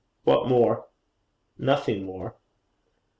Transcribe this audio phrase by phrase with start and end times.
[0.23, 0.87] 'What more?'
[1.59, 2.35] 'Nothing more.'